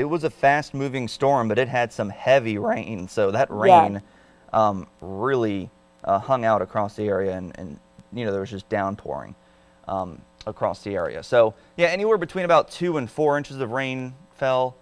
It 0.00 0.08
was 0.08 0.24
a 0.24 0.30
fast 0.30 0.72
moving 0.72 1.08
storm, 1.08 1.46
but 1.46 1.58
it 1.58 1.68
had 1.68 1.92
some 1.92 2.08
heavy 2.08 2.56
rain. 2.56 3.06
So 3.06 3.30
that 3.32 3.50
Yeah. 3.50 3.56
rain 3.56 4.02
um, 4.50 4.86
really 5.02 5.68
uh, 6.04 6.18
hung 6.18 6.42
out 6.46 6.62
across 6.62 6.96
the 6.96 7.06
area, 7.06 7.36
and, 7.36 7.52
and 7.58 7.78
you 8.14 8.24
know 8.24 8.32
there 8.32 8.40
was 8.40 8.48
just 8.50 8.66
downpouring 8.70 9.34
um, 9.86 10.22
across 10.46 10.82
the 10.82 10.94
area. 10.96 11.22
So 11.22 11.52
yeah, 11.76 11.88
anywhere 11.88 12.16
between 12.16 12.46
about 12.46 12.70
two 12.70 12.96
and 12.96 13.10
four 13.10 13.36
inches 13.36 13.60
of 13.60 13.72
rain 13.72 14.14
fell 14.36 14.74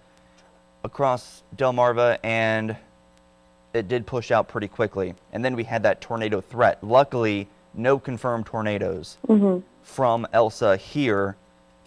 across 0.84 1.42
Delmarva, 1.56 2.18
and 2.22 2.76
it 3.74 3.88
did 3.88 4.06
push 4.06 4.30
out 4.30 4.46
pretty 4.46 4.68
quickly. 4.68 5.16
And 5.32 5.44
then 5.44 5.56
we 5.56 5.64
had 5.64 5.82
that 5.82 6.00
tornado 6.00 6.40
threat. 6.40 6.78
Luckily, 6.84 7.48
no 7.74 7.98
confirmed 7.98 8.46
tornadoes 8.46 9.16
Mm-hmm. 9.26 9.66
from 9.82 10.28
Elsa 10.32 10.76
here 10.76 11.34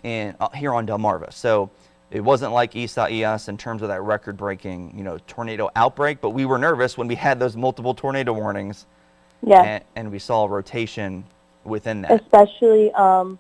in 0.04 0.36
uh, 0.42 0.50
here 0.50 0.74
on 0.74 0.86
Delmarva. 0.86 1.32
So 1.32 1.70
it 2.12 2.22
wasn't 2.22 2.52
like 2.52 2.76
Isaias 2.76 3.48
in 3.48 3.58
terms 3.58 3.82
of 3.82 3.88
that 3.88 4.02
record-breaking, 4.02 4.94
you 4.98 5.04
know, 5.04 5.18
tornado 5.28 5.70
outbreak. 5.76 6.20
But 6.22 6.32
we 6.32 6.46
were 6.46 6.58
nervous 6.58 6.98
when 6.98 7.08
we 7.08 7.16
had 7.16 7.40
those 7.40 7.56
multiple 7.56 7.94
tornado 7.94 8.34
warnings, 8.34 8.86
Yeah. 9.42 9.62
and, 9.64 9.84
and 9.96 10.12
we 10.12 10.20
saw 10.20 10.44
a 10.44 10.48
rotation 10.48 11.24
within 11.64 12.02
that. 12.02 12.12
especially 12.12 12.92
um, 12.94 13.40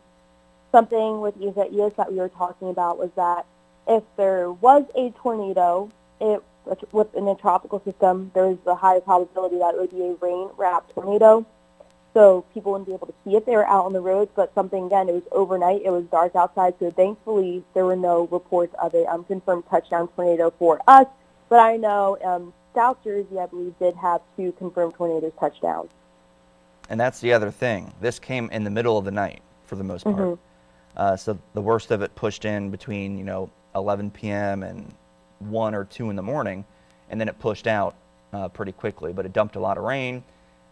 something 0.71 1.21
with 1.21 1.35
Isaias 1.41 1.93
that 1.97 2.11
we 2.11 2.19
were 2.19 2.29
talking 2.29 2.69
about 2.69 2.97
was 2.97 3.09
that 3.15 3.45
if 3.87 4.03
there 4.15 4.51
was 4.51 4.85
a 4.95 5.09
tornado 5.11 5.91
it, 6.19 6.41
within 6.91 7.27
a 7.27 7.35
tropical 7.35 7.81
system, 7.83 8.31
there's 8.33 8.57
a 8.67 8.75
higher 8.75 9.01
probability 9.01 9.57
that 9.57 9.73
it 9.73 9.81
would 9.81 9.89
be 9.89 10.01
a 10.03 10.13
rain-wrapped 10.25 10.93
tornado. 10.93 11.45
So 12.13 12.43
people 12.53 12.73
wouldn't 12.73 12.87
be 12.87 12.93
able 12.93 13.07
to 13.07 13.13
see 13.23 13.35
it. 13.37 13.45
They 13.45 13.55
were 13.55 13.67
out 13.67 13.85
on 13.85 13.93
the 13.93 14.01
roads, 14.01 14.31
but 14.35 14.53
something, 14.53 14.85
again, 14.85 15.07
it 15.07 15.13
was 15.13 15.23
overnight. 15.31 15.81
It 15.85 15.91
was 15.91 16.03
dark 16.05 16.35
outside, 16.35 16.73
so 16.79 16.91
thankfully 16.91 17.63
there 17.73 17.85
were 17.85 17.95
no 17.95 18.27
reports 18.27 18.75
of 18.81 18.93
a 18.93 19.05
um, 19.05 19.23
confirmed 19.23 19.63
touchdown 19.69 20.09
tornado 20.09 20.51
for 20.59 20.81
us. 20.87 21.07
But 21.47 21.59
I 21.59 21.77
know 21.77 22.17
um, 22.23 22.53
South 22.75 22.97
Jersey, 23.03 23.39
I 23.39 23.45
believe, 23.45 23.73
did 23.79 23.95
have 23.95 24.21
two 24.35 24.51
confirmed 24.53 24.95
tornadoes 24.95 25.31
touchdowns. 25.39 25.89
And 26.89 26.99
that's 26.99 27.21
the 27.21 27.31
other 27.31 27.51
thing. 27.51 27.93
This 28.01 28.19
came 28.19 28.49
in 28.51 28.65
the 28.65 28.69
middle 28.69 28.97
of 28.97 29.05
the 29.05 29.11
night 29.11 29.41
for 29.65 29.75
the 29.77 29.83
most 29.83 30.03
part. 30.03 30.17
Mhm. 30.17 30.37
Uh, 30.97 31.15
so 31.15 31.37
the 31.53 31.61
worst 31.61 31.91
of 31.91 32.01
it 32.01 32.13
pushed 32.15 32.43
in 32.43 32.69
between, 32.69 33.17
you 33.17 33.23
know, 33.23 33.49
11 33.75 34.11
p.m. 34.11 34.63
and 34.63 34.93
1 35.39 35.73
or 35.73 35.85
2 35.85 36.09
in 36.09 36.17
the 36.17 36.21
morning, 36.21 36.65
and 37.09 37.21
then 37.21 37.29
it 37.29 37.39
pushed 37.39 37.67
out 37.67 37.95
uh, 38.33 38.49
pretty 38.49 38.73
quickly. 38.73 39.13
But 39.13 39.25
it 39.25 39.31
dumped 39.31 39.55
a 39.55 39.59
lot 39.59 39.77
of 39.77 39.85
rain, 39.85 40.23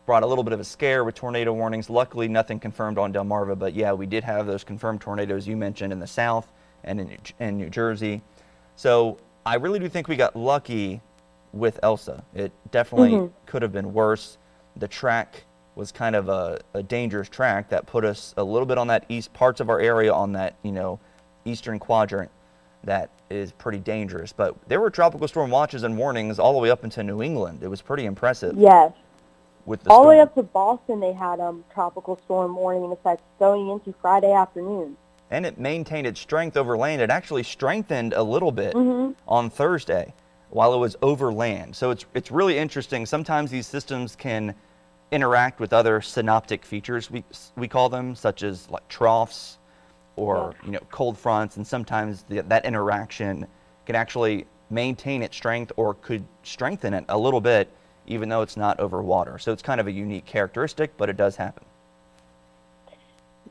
brought 0.09 0.23
a 0.23 0.25
little 0.25 0.43
bit 0.43 0.53
of 0.53 0.59
a 0.59 0.63
scare 0.63 1.03
with 1.03 1.13
tornado 1.13 1.53
warnings. 1.53 1.87
Luckily, 1.87 2.27
nothing 2.27 2.59
confirmed 2.59 2.97
on 2.97 3.13
Delmarva, 3.13 3.59
but 3.59 3.75
yeah, 3.75 3.93
we 3.93 4.07
did 4.07 4.23
have 4.23 4.47
those 4.47 4.63
confirmed 4.63 5.01
tornadoes 5.01 5.47
you 5.47 5.55
mentioned 5.55 5.93
in 5.93 5.99
the 5.99 6.07
south 6.07 6.51
and 6.83 6.99
in 6.99 7.09
New, 7.09 7.17
in 7.39 7.57
New 7.59 7.69
Jersey. 7.69 8.23
So 8.75 9.19
I 9.45 9.53
really 9.57 9.77
do 9.77 9.87
think 9.87 10.07
we 10.07 10.15
got 10.15 10.35
lucky 10.35 10.99
with 11.53 11.79
Elsa. 11.83 12.23
It 12.33 12.51
definitely 12.71 13.11
Mhm. 13.11 13.29
could 13.45 13.61
have 13.61 13.71
been 13.71 13.93
worse. 13.93 14.39
The 14.77 14.87
track 14.87 15.43
was 15.75 15.91
kind 15.91 16.15
of 16.15 16.27
a, 16.27 16.59
a 16.73 16.81
dangerous 16.81 17.29
track 17.29 17.69
that 17.69 17.85
put 17.85 18.03
us 18.03 18.33
a 18.35 18.43
little 18.43 18.65
bit 18.65 18.79
on 18.79 18.87
that 18.87 19.05
east 19.09 19.31
parts 19.33 19.59
of 19.59 19.69
our 19.69 19.79
area 19.79 20.11
on 20.11 20.31
that 20.33 20.55
you 20.63 20.71
know 20.71 20.97
eastern 21.45 21.77
quadrant 21.77 22.31
that 22.83 23.11
is 23.29 23.51
pretty 23.51 23.77
dangerous. 23.77 24.33
But 24.33 24.55
there 24.67 24.81
were 24.81 24.89
tropical 24.89 25.27
storm 25.27 25.51
watches 25.51 25.83
and 25.83 25.95
warnings 25.99 26.39
all 26.39 26.53
the 26.53 26.57
way 26.59 26.71
up 26.71 26.83
into 26.83 27.03
New 27.03 27.21
England. 27.21 27.59
It 27.61 27.67
was 27.67 27.83
pretty 27.83 28.05
impressive 28.07 28.57
Yes. 28.57 28.91
With 29.65 29.83
the 29.83 29.89
All 29.91 30.03
the 30.03 30.09
way 30.09 30.19
up 30.19 30.33
to 30.35 30.43
Boston, 30.43 30.99
they 30.99 31.13
had 31.13 31.39
um 31.39 31.63
tropical 31.73 32.19
storm 32.25 32.55
warning 32.55 32.83
in 32.85 32.91
effect 32.91 33.21
going 33.39 33.69
into 33.69 33.93
Friday 34.01 34.31
afternoon. 34.31 34.97
and 35.31 35.45
it 35.45 35.59
maintained 35.59 36.07
its 36.07 36.19
strength 36.19 36.57
over 36.57 36.75
land. 36.75 37.01
It 37.03 37.11
actually 37.11 37.43
strengthened 37.43 38.13
a 38.13 38.23
little 38.23 38.51
bit 38.51 38.73
Mhm. 38.73 39.13
on 39.27 39.51
Thursday 39.51 40.11
while 40.49 40.73
it 40.73 40.77
was 40.79 40.95
over 41.03 41.31
land. 41.31 41.75
So 41.75 41.91
it's 41.91 42.05
it's 42.15 42.31
really 42.31 42.57
interesting. 42.57 43.05
Sometimes 43.05 43.51
these 43.51 43.67
systems 43.67 44.15
can 44.15 44.55
interact 45.11 45.59
with 45.59 45.71
other 45.73 46.01
synoptic 46.01 46.65
features 46.65 47.11
we 47.11 47.23
we 47.55 47.67
call 47.67 47.89
them, 47.89 48.15
such 48.15 48.41
as 48.43 48.69
like 48.71 48.87
troughs 48.87 49.59
or 50.15 50.55
Yeah. 50.61 50.65
you 50.65 50.71
know 50.71 50.79
cold 50.91 51.15
fronts, 51.17 51.57
and 51.57 51.65
sometimes 51.65 52.23
the, 52.23 52.41
that 52.41 52.65
interaction 52.65 53.45
can 53.85 53.95
actually 53.95 54.45
maintain 54.71 55.21
its 55.23 55.35
strength 55.37 55.71
or 55.77 55.93
could 55.95 56.23
strengthen 56.43 56.93
it 56.93 57.05
a 57.09 57.17
little 57.17 57.41
bit, 57.41 57.69
even 58.09 58.27
though 58.27 58.41
it's 58.41 58.57
not 58.57 58.77
over 58.79 59.01
water. 59.01 59.37
So 59.39 59.53
it's 59.53 59.61
kind 59.61 59.79
of 59.79 59.87
a 59.87 59.91
unique 59.91 60.25
characteristic, 60.25 60.97
but 60.97 61.09
it 61.09 61.15
does 61.15 61.37
happen. 61.37 61.63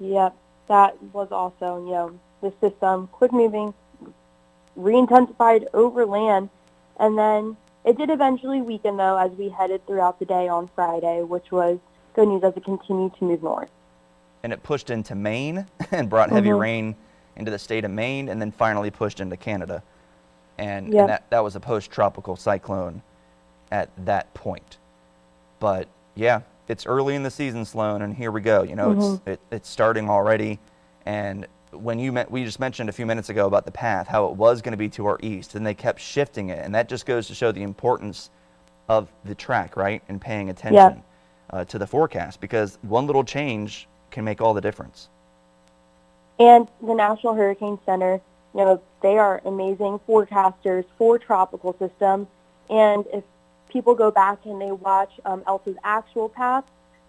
Yep, 0.00 0.36
that 0.68 1.02
was 1.12 1.28
also 1.32 1.84
you 1.86 1.92
know 1.92 2.18
the 2.42 2.52
system 2.60 3.08
quick 3.12 3.32
moving, 3.32 3.72
re-intensified 4.76 5.68
over 5.74 6.04
land, 6.06 6.50
and 7.00 7.18
then 7.18 7.56
it 7.84 7.96
did 7.96 8.10
eventually 8.10 8.60
weaken 8.60 8.96
though 8.96 9.16
as 9.16 9.30
we 9.32 9.48
headed 9.48 9.86
throughout 9.86 10.18
the 10.18 10.24
day 10.24 10.48
on 10.48 10.68
Friday, 10.74 11.22
which 11.22 11.50
was 11.50 11.78
good 12.14 12.28
news 12.28 12.44
as 12.44 12.56
it 12.56 12.64
continued 12.64 13.14
to 13.16 13.24
move 13.24 13.42
north. 13.42 13.70
and 14.44 14.52
it 14.52 14.62
pushed 14.62 14.88
into 14.90 15.14
Maine 15.16 15.66
and 15.90 16.08
brought 16.08 16.30
heavy 16.30 16.50
Mhm. 16.50 16.60
rain 16.60 16.96
into 17.36 17.50
the 17.50 17.58
state 17.58 17.84
of 17.84 17.90
Maine, 17.90 18.28
and 18.28 18.40
then 18.40 18.52
finally 18.52 18.90
pushed 18.90 19.18
into 19.20 19.36
Canada. 19.36 19.82
And, 20.58 20.92
Yep. 20.92 21.00
and 21.00 21.08
that, 21.08 21.30
that 21.30 21.42
was 21.44 21.56
a 21.56 21.60
post-tropical 21.60 22.36
cyclone 22.36 23.02
at 23.70 23.90
that 24.06 24.32
point. 24.34 24.78
But 25.60 25.88
yeah, 26.14 26.42
it's 26.68 26.86
early 26.86 27.14
in 27.14 27.22
the 27.22 27.30
season, 27.30 27.64
Sloan, 27.64 28.02
and 28.02 28.14
here 28.14 28.30
we 28.32 28.40
go. 28.40 28.62
You 28.62 28.76
know, 28.76 28.90
Mhm. 28.90 28.92
it's 28.92 29.22
it, 29.26 29.40
it's 29.50 29.68
starting 29.68 30.10
already. 30.10 30.58
And 31.06 31.46
when 31.72 31.98
you 31.98 32.12
met, 32.12 32.30
we 32.30 32.44
just 32.44 32.60
mentioned 32.60 32.88
a 32.88 32.92
few 32.92 33.06
minutes 33.06 33.28
ago 33.30 33.46
about 33.46 33.64
the 33.66 33.72
path, 33.72 34.08
how 34.08 34.26
it 34.26 34.34
was 34.36 34.62
going 34.62 34.72
to 34.72 34.78
be 34.78 34.88
to 34.90 35.06
our 35.06 35.18
east, 35.22 35.54
and 35.54 35.66
they 35.66 35.74
kept 35.74 36.00
shifting 36.00 36.50
it, 36.50 36.64
and 36.64 36.74
that 36.74 36.88
just 36.88 37.06
goes 37.06 37.28
to 37.28 37.34
show 37.34 37.52
the 37.52 37.62
importance 37.62 38.30
of 38.88 39.08
the 39.24 39.34
track, 39.34 39.76
right, 39.76 40.02
and 40.08 40.20
paying 40.20 40.50
attention 40.50 41.02
uh, 41.50 41.64
to 41.66 41.78
the 41.78 41.86
forecast 41.86 42.40
because 42.40 42.78
one 42.82 43.06
little 43.06 43.24
change 43.24 43.88
can 44.10 44.24
make 44.24 44.40
all 44.40 44.54
the 44.54 44.60
difference. 44.60 45.08
And 46.38 46.68
the 46.82 46.94
National 46.94 47.34
Hurricane 47.34 47.78
Center, 47.84 48.20
you 48.54 48.64
know, 48.64 48.80
they 49.02 49.18
are 49.18 49.40
amazing 49.44 50.00
forecasters 50.08 50.84
for 50.96 51.18
tropical 51.18 51.74
systems. 51.78 52.28
And 52.70 53.04
if 53.12 53.24
people 53.68 53.94
go 53.94 54.10
back 54.10 54.44
and 54.44 54.60
they 54.60 54.72
watch 54.72 55.12
um, 55.24 55.42
Elsa's 55.46 55.76
actual 55.84 56.28
path 56.28 56.64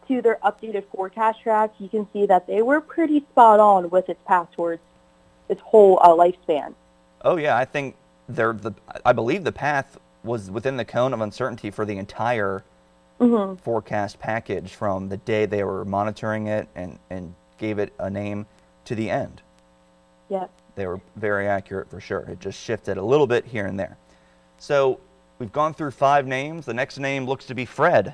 to 0.08 0.22
their 0.22 0.40
updated 0.44 0.86
forecast 0.94 1.42
track, 1.42 1.72
you 1.80 1.88
can 1.88 2.08
see 2.12 2.26
that 2.26 2.48
they 2.48 2.62
were 2.62 2.82
pretty 2.82 3.20
spot 3.22 3.60
on 3.60 3.90
with 3.90 4.10
its 4.10 4.22
path 4.26 4.48
towards 4.52 4.82
its 5.48 5.62
whole 5.62 6.00
uh, 6.02 6.10
lifespan. 6.10 6.74
Oh 7.22 7.38
yeah, 7.38 7.58
I 7.58 7.66
think 7.66 7.96
they're 8.28 8.54
the. 8.54 8.74
I 9.06 9.14
believe 9.14 9.44
the 9.44 9.52
path 9.52 9.98
was 10.24 10.52
within 10.52 10.78
the 10.78 10.86
cone 10.86 11.14
of 11.14 11.22
uncertainty 11.22 11.72
for 11.72 11.86
the 11.86 11.98
entire 11.98 12.64
hmm 13.20 13.56
forecast 13.56 14.18
package 14.20 14.74
from 14.74 15.10
the 15.10 15.18
day 15.18 15.46
they 15.46 15.64
were 15.64 15.84
monitoring 15.84 16.48
it 16.48 16.70
and 16.76 16.98
and 17.10 17.36
gave 17.58 17.78
it 17.78 17.94
a 18.00 18.10
name 18.10 18.46
to 18.86 18.96
the 18.96 19.10
end. 19.10 19.42
Yeah. 20.30 20.48
They 20.76 20.88
were 20.88 21.02
very 21.18 21.48
accurate 21.48 21.90
for 21.90 22.00
sure. 22.00 22.22
It 22.22 22.40
just 22.40 22.60
shifted 22.60 22.98
a 22.98 23.04
little 23.04 23.28
bit 23.28 23.46
here 23.46 23.66
and 23.66 23.78
there. 23.78 23.98
So 24.58 25.00
we've 25.40 25.52
gone 25.52 25.74
through 25.74 25.92
five 25.92 26.28
names. 26.28 26.66
The 26.66 26.74
next 26.74 27.00
name 27.00 27.26
looks 27.26 27.46
to 27.46 27.56
be 27.56 27.66
Fred. 27.66 28.14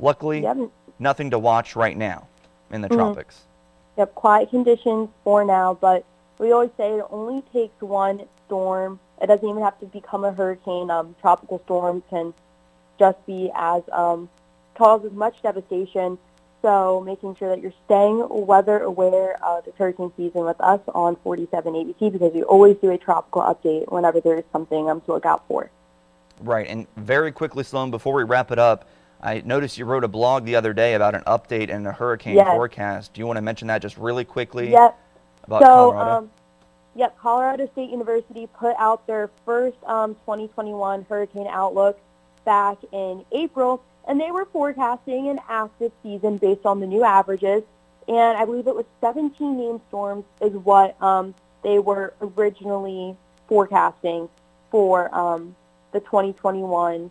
Luckily, 0.00 0.42
Yep. 0.42 0.70
nothing 0.98 1.30
to 1.30 1.38
watch 1.38 1.76
right 1.76 1.96
now 1.96 2.28
in 2.70 2.80
the 2.80 2.88
Mhm. 2.88 2.94
tropics. 2.94 3.42
Yep, 3.96 4.14
quiet 4.14 4.50
conditions 4.50 5.08
for 5.24 5.44
now, 5.44 5.74
but 5.74 6.04
we 6.38 6.52
always 6.52 6.70
say 6.76 6.98
it 6.98 7.06
only 7.10 7.42
takes 7.52 7.82
one 7.82 8.22
storm 8.46 9.00
It 9.20 9.26
doesn't 9.26 9.48
even 9.48 9.62
have 9.64 9.76
to 9.80 9.86
become 9.86 10.24
a 10.24 10.30
hurricane. 10.30 10.92
Um, 10.92 11.16
tropical 11.20 11.60
storms 11.64 12.04
can 12.08 12.32
just 13.00 13.26
be 13.26 13.50
as 13.52 13.82
um, 13.90 14.28
cause 14.76 15.04
as 15.04 15.10
much 15.10 15.42
devastation. 15.42 16.18
So 16.62 17.00
making 17.00 17.36
sure 17.36 17.48
that 17.50 17.62
you're 17.62 17.72
staying 17.84 18.26
weather 18.28 18.80
aware 18.80 19.42
of 19.44 19.64
the 19.64 19.72
hurricane 19.78 20.12
season 20.16 20.44
with 20.44 20.60
us 20.60 20.80
on 20.92 21.16
47 21.22 21.72
ABC 21.72 22.12
because 22.12 22.32
we 22.32 22.42
always 22.42 22.76
do 22.78 22.90
a 22.90 22.98
tropical 22.98 23.42
update 23.42 23.90
whenever 23.92 24.20
there 24.20 24.38
is 24.38 24.44
something 24.52 24.90
um, 24.90 25.00
to 25.02 25.12
look 25.12 25.24
out 25.24 25.46
for. 25.46 25.70
Right, 26.40 26.66
and 26.68 26.86
very 26.96 27.32
quickly, 27.32 27.64
Sloan, 27.64 27.90
before 27.90 28.14
we 28.14 28.24
wrap 28.24 28.50
it 28.50 28.58
up, 28.58 28.88
I 29.20 29.42
noticed 29.44 29.78
you 29.78 29.84
wrote 29.84 30.04
a 30.04 30.08
blog 30.08 30.44
the 30.44 30.56
other 30.56 30.72
day 30.72 30.94
about 30.94 31.14
an 31.14 31.22
update 31.26 31.68
in 31.68 31.82
the 31.82 31.92
hurricane 31.92 32.36
yes. 32.36 32.46
forecast. 32.46 33.12
Do 33.12 33.20
you 33.20 33.26
want 33.26 33.36
to 33.36 33.42
mention 33.42 33.68
that 33.68 33.82
just 33.82 33.96
really 33.98 34.24
quickly? 34.24 34.70
Yep. 34.70 34.98
About 35.44 35.62
so, 35.62 35.66
Colorado? 35.66 36.10
Um, 36.10 36.30
yep, 36.94 37.18
Colorado 37.18 37.68
State 37.72 37.90
University 37.90 38.46
put 38.46 38.76
out 38.78 39.06
their 39.06 39.30
first 39.44 39.76
um, 39.84 40.14
2021 40.14 41.06
hurricane 41.08 41.48
outlook 41.48 41.98
back 42.44 42.78
in 42.92 43.24
April, 43.32 43.82
and 44.08 44.18
they 44.18 44.30
were 44.30 44.46
forecasting 44.46 45.28
an 45.28 45.38
active 45.48 45.92
season 46.02 46.38
based 46.38 46.64
on 46.64 46.80
the 46.80 46.86
new 46.86 47.04
averages. 47.04 47.62
And 48.08 48.38
I 48.38 48.46
believe 48.46 48.66
it 48.66 48.74
was 48.74 48.86
17 49.02 49.56
named 49.56 49.80
storms 49.88 50.24
is 50.40 50.52
what 50.52 51.00
um, 51.02 51.34
they 51.62 51.78
were 51.78 52.14
originally 52.22 53.14
forecasting 53.48 54.28
for 54.70 55.14
um, 55.14 55.54
the 55.92 56.00
2021 56.00 57.10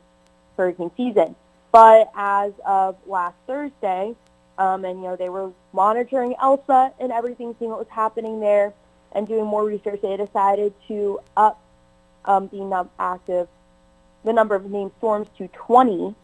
hurricane 0.57 0.91
season. 0.97 1.35
But 1.71 2.11
as 2.15 2.53
of 2.65 2.95
last 3.05 3.35
Thursday, 3.45 4.15
um, 4.57 4.85
and 4.85 4.99
you 4.99 5.05
know 5.05 5.15
they 5.15 5.29
were 5.29 5.51
monitoring 5.73 6.33
Elsa 6.41 6.91
and 6.99 7.11
everything, 7.11 7.55
seeing 7.59 7.69
what 7.69 7.79
was 7.79 7.89
happening 7.89 8.39
there, 8.39 8.73
and 9.11 9.27
doing 9.27 9.45
more 9.45 9.63
research, 9.63 10.01
they 10.01 10.17
decided 10.17 10.73
to 10.87 11.19
up 11.35 11.61
um, 12.25 12.47
the 12.51 12.61
num- 12.61 12.89
active 12.97 13.47
the 14.23 14.33
number 14.33 14.55
of 14.55 14.65
named 14.65 14.91
storms 14.97 15.27
to 15.37 15.47
20. 15.49 16.15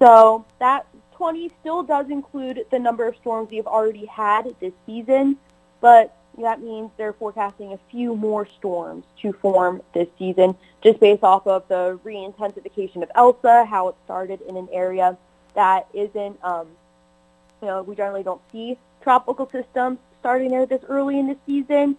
So 0.00 0.44
that 0.58 0.86
20 1.12 1.50
still 1.60 1.82
does 1.82 2.08
include 2.10 2.64
the 2.70 2.78
number 2.78 3.06
of 3.06 3.14
storms 3.16 3.50
we've 3.50 3.66
already 3.66 4.06
had 4.06 4.54
this 4.58 4.72
season, 4.86 5.36
but 5.80 6.16
that 6.38 6.62
means 6.62 6.90
they're 6.96 7.12
forecasting 7.12 7.74
a 7.74 7.78
few 7.90 8.16
more 8.16 8.46
storms 8.46 9.04
to 9.20 9.32
form 9.34 9.82
this 9.92 10.08
season 10.18 10.56
just 10.82 10.98
based 10.98 11.22
off 11.22 11.46
of 11.46 11.68
the 11.68 11.98
re-intensification 12.02 13.02
of 13.02 13.10
Elsa, 13.14 13.66
how 13.66 13.88
it 13.88 13.94
started 14.04 14.40
in 14.48 14.56
an 14.56 14.68
area 14.72 15.18
that 15.54 15.86
isn't, 15.92 16.42
um, 16.42 16.66
you 17.60 17.68
know, 17.68 17.82
we 17.82 17.94
generally 17.94 18.22
don't 18.22 18.40
see 18.50 18.78
tropical 19.02 19.48
systems 19.50 19.98
starting 20.20 20.50
there 20.50 20.64
this 20.64 20.82
early 20.88 21.18
in 21.18 21.26
the 21.26 21.36
season. 21.44 21.96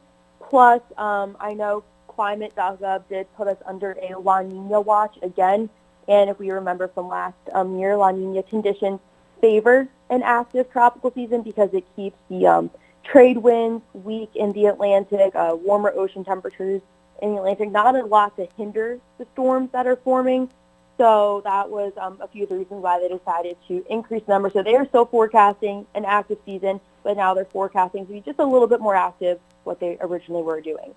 Plus, 0.49 0.81
um, 0.97 1.37
I 1.39 1.53
know 1.53 1.83
climate.gov 2.07 3.03
did 3.09 3.27
put 3.35 3.47
us 3.47 3.57
under 3.65 3.95
a 4.01 4.17
La 4.17 4.41
Nina 4.41 4.81
watch 4.81 5.17
again. 5.21 5.69
And 6.07 6.29
if 6.29 6.39
we 6.39 6.51
remember 6.51 6.87
from 6.87 7.07
last 7.07 7.37
um, 7.53 7.77
year, 7.77 7.95
La 7.95 8.11
Nina 8.11 8.43
conditions 8.43 8.99
favor 9.39 9.87
an 10.09 10.23
active 10.23 10.71
tropical 10.71 11.11
season 11.11 11.41
because 11.41 11.73
it 11.73 11.83
keeps 11.95 12.17
the 12.29 12.45
um, 12.47 12.69
trade 13.03 13.37
winds 13.37 13.83
weak 13.93 14.29
in 14.35 14.51
the 14.53 14.65
Atlantic, 14.65 15.35
uh, 15.35 15.55
warmer 15.59 15.91
ocean 15.95 16.23
temperatures 16.23 16.81
in 17.21 17.31
the 17.31 17.37
Atlantic, 17.37 17.71
not 17.71 17.95
a 17.95 18.05
lot 18.05 18.35
to 18.35 18.47
hinder 18.57 18.99
the 19.17 19.25
storms 19.33 19.69
that 19.71 19.87
are 19.87 19.95
forming. 19.95 20.49
So 20.97 21.41
that 21.45 21.69
was 21.69 21.93
um, 21.97 22.19
a 22.21 22.27
few 22.27 22.43
of 22.43 22.49
the 22.49 22.57
reasons 22.57 22.83
why 22.83 22.99
they 22.99 23.07
decided 23.07 23.57
to 23.67 23.83
increase 23.89 24.23
the 24.25 24.33
number. 24.33 24.49
So 24.49 24.61
they 24.61 24.75
are 24.75 24.85
still 24.87 25.05
forecasting 25.05 25.87
an 25.95 26.05
active 26.05 26.37
season, 26.45 26.79
but 27.03 27.17
now 27.17 27.33
they're 27.33 27.45
forecasting 27.45 28.05
to 28.05 28.13
be 28.13 28.21
just 28.21 28.39
a 28.39 28.45
little 28.45 28.67
bit 28.67 28.81
more 28.81 28.95
active 28.95 29.39
what 29.63 29.79
they 29.79 29.97
originally 30.01 30.43
were 30.43 30.61
doing. 30.61 30.93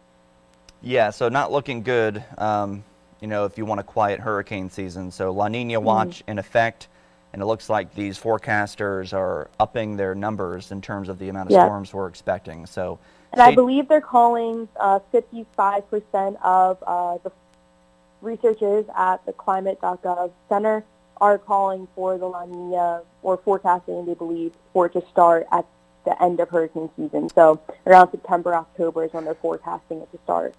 Yeah, 0.82 1.10
so 1.10 1.30
not 1.30 1.50
looking 1.50 1.82
good, 1.82 2.22
um, 2.36 2.84
you 3.24 3.28
know, 3.28 3.46
if 3.46 3.56
you 3.56 3.64
want 3.64 3.80
a 3.80 3.84
quiet 3.84 4.20
hurricane 4.20 4.68
season. 4.68 5.10
So 5.10 5.32
La 5.32 5.48
Nina 5.48 5.80
watch 5.80 6.18
mm-hmm. 6.18 6.32
in 6.32 6.38
effect 6.38 6.88
and 7.32 7.40
it 7.40 7.46
looks 7.46 7.70
like 7.70 7.94
these 7.94 8.20
forecasters 8.20 9.14
are 9.14 9.48
upping 9.58 9.96
their 9.96 10.14
numbers 10.14 10.70
in 10.70 10.82
terms 10.82 11.08
of 11.08 11.18
the 11.18 11.30
amount 11.30 11.48
of 11.48 11.52
yeah. 11.52 11.64
storms 11.64 11.94
we're 11.94 12.06
expecting. 12.06 12.66
So, 12.66 12.98
and 13.32 13.40
I 13.40 13.54
believe 13.54 13.88
they're 13.88 14.02
calling 14.02 14.68
uh, 14.78 14.98
55% 15.10 16.36
of 16.42 16.84
uh, 16.86 17.16
the 17.24 17.32
researchers 18.20 18.84
at 18.94 19.24
the 19.24 19.32
climate.gov 19.32 20.30
center 20.50 20.84
are 21.16 21.38
calling 21.38 21.88
for 21.94 22.18
the 22.18 22.26
La 22.26 22.44
Nina 22.44 23.00
or 23.22 23.38
forecasting, 23.38 24.04
they 24.04 24.12
believe, 24.12 24.52
for 24.74 24.84
it 24.84 24.92
to 24.92 25.02
start 25.10 25.46
at 25.50 25.64
the 26.04 26.22
end 26.22 26.40
of 26.40 26.50
hurricane 26.50 26.90
season. 26.94 27.30
So 27.30 27.58
around 27.86 28.10
September, 28.10 28.54
October 28.54 29.04
is 29.04 29.14
when 29.14 29.24
they're 29.24 29.34
forecasting 29.34 30.02
it 30.02 30.12
to 30.12 30.18
start. 30.24 30.54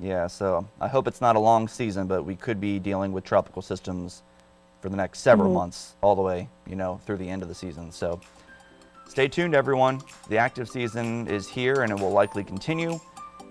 Yeah, 0.00 0.28
so 0.28 0.66
I 0.80 0.88
hope 0.88 1.06
it's 1.06 1.20
not 1.20 1.36
a 1.36 1.38
long 1.38 1.68
season, 1.68 2.06
but 2.06 2.24
we 2.24 2.34
could 2.34 2.60
be 2.60 2.78
dealing 2.78 3.12
with 3.12 3.22
tropical 3.22 3.60
systems 3.60 4.22
for 4.80 4.88
the 4.88 4.96
next 4.96 5.20
several 5.20 5.48
mm-hmm. 5.48 5.58
months, 5.58 5.94
all 6.00 6.16
the 6.16 6.22
way, 6.22 6.48
you 6.66 6.74
know, 6.74 7.00
through 7.04 7.18
the 7.18 7.28
end 7.28 7.42
of 7.42 7.48
the 7.48 7.54
season. 7.54 7.92
So 7.92 8.18
stay 9.06 9.28
tuned, 9.28 9.54
everyone. 9.54 10.00
The 10.28 10.38
active 10.38 10.70
season 10.70 11.28
is 11.28 11.48
here 11.48 11.82
and 11.82 11.92
it 11.92 11.98
will 11.98 12.12
likely 12.12 12.44
continue. 12.44 12.98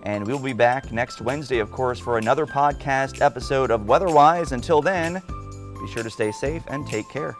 And 0.02 0.26
we'll 0.26 0.38
be 0.38 0.54
back 0.54 0.90
next 0.92 1.20
Wednesday, 1.20 1.58
of 1.58 1.70
course, 1.70 2.00
for 2.00 2.18
another 2.18 2.46
podcast 2.46 3.20
episode 3.20 3.70
of 3.70 3.86
Weatherwise. 3.86 4.52
Until 4.52 4.82
then, 4.82 5.22
be 5.80 5.92
sure 5.92 6.02
to 6.02 6.10
stay 6.10 6.32
safe 6.32 6.64
and 6.68 6.86
take 6.86 7.08
care. 7.10 7.36